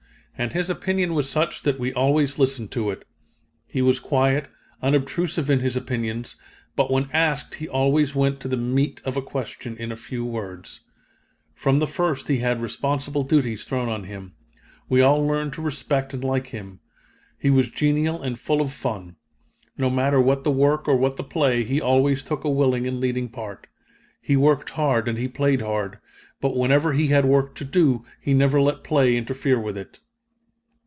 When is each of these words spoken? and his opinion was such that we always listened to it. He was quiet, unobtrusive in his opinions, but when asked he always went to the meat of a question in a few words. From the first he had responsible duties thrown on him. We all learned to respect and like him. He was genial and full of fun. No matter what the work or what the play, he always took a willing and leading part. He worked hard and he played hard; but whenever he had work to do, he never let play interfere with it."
and 0.37 0.53
his 0.53 0.71
opinion 0.71 1.13
was 1.13 1.29
such 1.29 1.61
that 1.61 1.77
we 1.79 1.93
always 1.93 2.39
listened 2.39 2.71
to 2.71 2.89
it. 2.89 3.05
He 3.69 3.83
was 3.83 3.99
quiet, 3.99 4.47
unobtrusive 4.81 5.51
in 5.51 5.59
his 5.59 5.75
opinions, 5.75 6.35
but 6.75 6.89
when 6.89 7.11
asked 7.13 7.53
he 7.55 7.69
always 7.69 8.15
went 8.15 8.39
to 8.39 8.47
the 8.47 8.57
meat 8.57 9.03
of 9.05 9.15
a 9.15 9.21
question 9.21 9.77
in 9.77 9.91
a 9.91 9.95
few 9.95 10.25
words. 10.25 10.79
From 11.53 11.77
the 11.77 11.85
first 11.85 12.27
he 12.27 12.39
had 12.39 12.59
responsible 12.59 13.21
duties 13.21 13.65
thrown 13.65 13.87
on 13.87 14.05
him. 14.05 14.33
We 14.89 14.99
all 14.99 15.23
learned 15.23 15.53
to 15.53 15.61
respect 15.61 16.11
and 16.15 16.23
like 16.23 16.47
him. 16.47 16.79
He 17.37 17.51
was 17.51 17.69
genial 17.69 18.19
and 18.19 18.39
full 18.39 18.61
of 18.61 18.73
fun. 18.73 19.17
No 19.77 19.91
matter 19.91 20.19
what 20.19 20.43
the 20.43 20.49
work 20.49 20.87
or 20.87 20.95
what 20.95 21.17
the 21.17 21.23
play, 21.23 21.63
he 21.63 21.79
always 21.79 22.23
took 22.23 22.43
a 22.43 22.49
willing 22.49 22.87
and 22.87 22.99
leading 22.99 23.29
part. 23.29 23.67
He 24.19 24.35
worked 24.35 24.71
hard 24.71 25.07
and 25.07 25.19
he 25.19 25.27
played 25.27 25.61
hard; 25.61 25.99
but 26.39 26.57
whenever 26.57 26.93
he 26.93 27.09
had 27.09 27.25
work 27.25 27.53
to 27.57 27.63
do, 27.65 28.03
he 28.19 28.33
never 28.33 28.59
let 28.59 28.83
play 28.83 29.15
interfere 29.15 29.59
with 29.59 29.77
it." 29.77 29.99